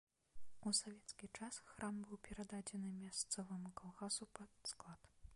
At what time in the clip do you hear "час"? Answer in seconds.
1.39-1.59